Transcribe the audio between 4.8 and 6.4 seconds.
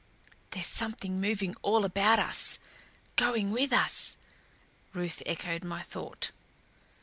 Ruth echoed my thought.